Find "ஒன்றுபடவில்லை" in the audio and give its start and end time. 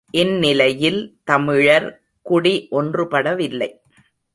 2.71-3.71